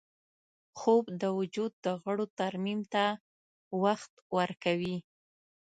خوب 0.79 1.05
د 1.21 1.23
وجود 1.39 1.71
د 1.85 1.87
غړو 2.03 2.25
ترمیم 2.39 2.81
ته 2.93 3.03
وخت 3.83 4.13
ورکوي 4.37 4.97